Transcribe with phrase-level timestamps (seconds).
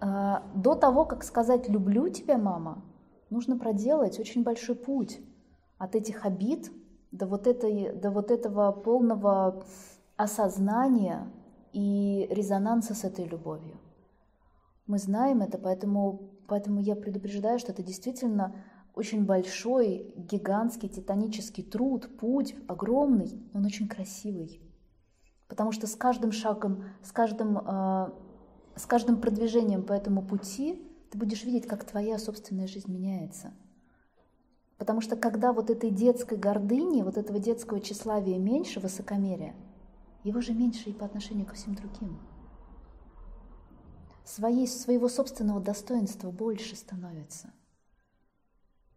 [0.00, 2.82] а, до того, как сказать «люблю тебя, мама»,
[3.28, 5.20] нужно проделать очень большой путь
[5.78, 6.70] от этих обид
[7.12, 9.64] до вот, этой, до вот этого полного
[10.16, 11.30] осознания
[11.72, 13.78] и резонанса с этой любовью.
[14.86, 18.56] Мы знаем это, поэтому, поэтому я предупреждаю, что это действительно
[18.94, 24.60] очень большой, гигантский, титанический труд, путь огромный, но он очень красивый.
[25.48, 28.10] Потому что с каждым шагом, с каждым, э,
[28.80, 33.52] с каждым продвижением по этому пути ты будешь видеть, как твоя собственная жизнь меняется.
[34.78, 39.54] Потому что когда вот этой детской гордыни, вот этого детского тщеславия меньше, высокомерия,
[40.24, 42.18] его же меньше и по отношению ко всем другим.
[44.24, 47.52] Своей, своего собственного достоинства больше становится.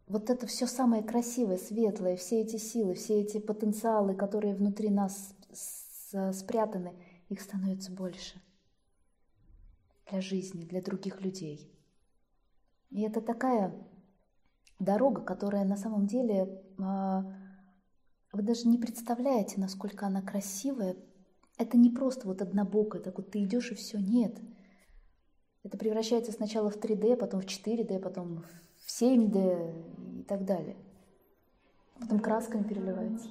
[0.07, 5.35] Вот это все самое красивое, светлое, все эти силы, все эти потенциалы, которые внутри нас
[6.31, 6.93] спрятаны,
[7.27, 8.41] их становится больше
[10.09, 11.71] для жизни, для других людей.
[12.91, 13.73] И это такая
[14.79, 17.23] дорога, которая на самом деле, а,
[18.31, 20.95] вы даже не представляете, насколько она красивая.
[21.57, 24.39] Это не просто вот однобокая, так вот ты идешь и все, нет.
[25.63, 28.43] Это превращается сначала в 3D, потом в 4D, потом
[28.77, 30.75] в 7D и так далее.
[31.99, 33.29] Потом красками переливается.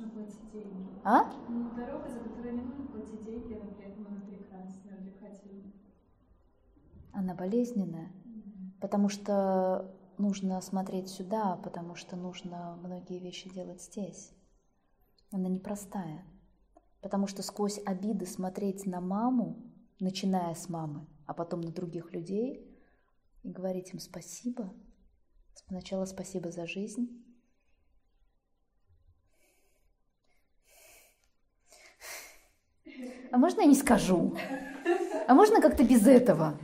[1.05, 1.33] А?
[1.49, 4.22] Ну, дорога, за которую не нужно платить деньги, но при этом
[7.23, 8.11] Она болезненная,
[8.81, 14.33] потому что нужно смотреть сюда, потому что нужно многие вещи делать здесь.
[15.31, 16.25] Она непростая,
[17.01, 19.63] потому что сквозь обиды смотреть на маму,
[20.01, 22.77] начиная с мамы, а потом на других людей,
[23.45, 24.75] и говорить им спасибо.
[25.69, 27.25] Сначала спасибо за жизнь.
[33.31, 34.37] А можно я не скажу?
[35.29, 36.59] А можно как-то без этого?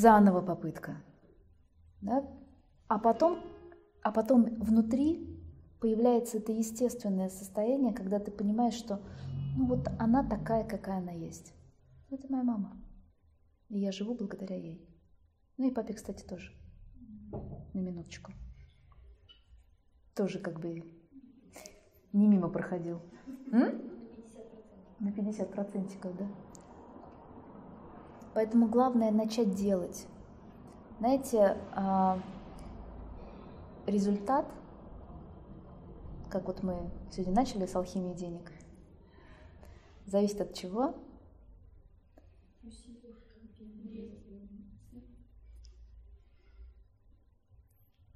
[0.00, 0.96] Заново попытка.
[2.00, 2.26] Да?
[2.88, 3.38] А, потом,
[4.02, 5.38] а потом внутри
[5.78, 9.02] появляется это естественное состояние, когда ты понимаешь, что
[9.58, 11.52] ну вот она такая, какая она есть.
[12.10, 12.82] Это моя мама.
[13.68, 14.88] И я живу благодаря ей.
[15.58, 16.50] Ну и папе, кстати, тоже.
[17.74, 18.32] На минуточку.
[20.16, 20.82] Тоже как бы
[22.14, 23.02] не мимо проходил.
[23.52, 23.82] М?
[24.98, 26.26] На 50 процентиков, да.
[28.34, 30.06] Поэтому главное начать делать.
[30.98, 32.20] Знаете, а,
[33.86, 34.46] результат,
[36.30, 38.52] как вот мы сегодня начали с алхимии денег,
[40.06, 40.94] зависит от чего?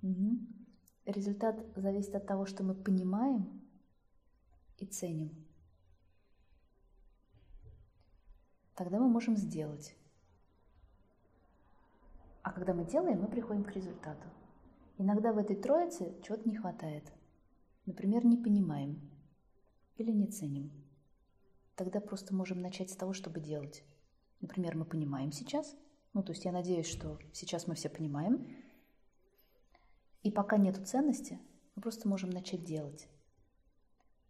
[0.02, 0.38] Угу.
[1.06, 3.62] Результат зависит от того, что мы понимаем
[4.76, 5.46] и ценим.
[8.74, 9.96] Тогда мы можем сделать.
[12.44, 14.28] А когда мы делаем, мы приходим к результату.
[14.98, 17.10] Иногда в этой троице чего-то не хватает.
[17.86, 19.00] Например, не понимаем
[19.96, 20.70] или не ценим.
[21.74, 23.82] Тогда просто можем начать с того, чтобы делать.
[24.42, 25.74] Например, мы понимаем сейчас,
[26.12, 28.46] ну то есть я надеюсь, что сейчас мы все понимаем,
[30.22, 31.40] и пока нету ценности,
[31.74, 33.08] мы просто можем начать делать.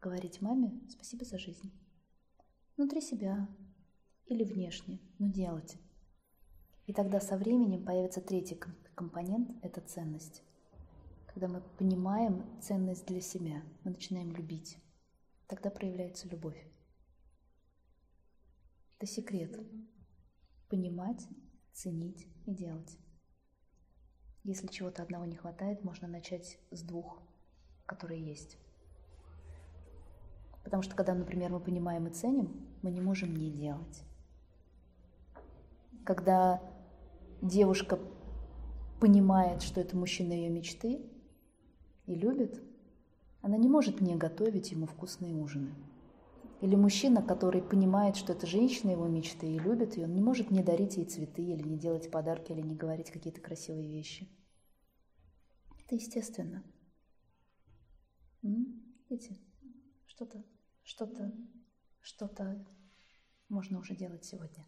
[0.00, 1.72] Говорить маме спасибо за жизнь.
[2.76, 3.48] Внутри себя
[4.26, 5.78] или внешне, но делать.
[6.87, 8.61] И тогда со временем появится третий
[8.95, 10.43] компонент– это ценность.
[11.27, 14.78] Когда мы понимаем ценность для себя, мы начинаем любить.
[15.47, 16.62] Тогда проявляется любовь.
[18.99, 19.59] Это секрет.
[20.69, 21.27] Понимать,
[21.73, 22.99] ценить и делать.
[24.44, 27.23] Если чего-то одного не хватает, можно начать с двух,
[27.87, 28.59] которые есть.
[30.62, 34.03] Потому что когда, например, мы понимаем и ценим, мы не можем не делать.
[36.05, 36.62] Когда
[37.44, 38.00] девушка
[39.00, 41.00] понимает, что это мужчина ее мечты
[42.06, 42.62] и любит,
[43.43, 45.75] она не может не готовить ему вкусные ужины.
[46.62, 50.50] Или мужчина, который понимает, что это женщина его мечты и любит ее, он не может
[50.50, 54.26] не дарить ей цветы, или не делать подарки, или не говорить какие-то красивые вещи.
[55.85, 56.64] Это естественно.
[58.41, 59.38] Видите,
[60.06, 60.43] что-то,
[60.82, 61.32] что-то,
[62.00, 62.67] что-то
[63.50, 64.64] можно уже делать сегодня.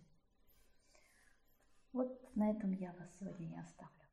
[1.96, 4.05] Вот на этом я вас сегодня не оставлю.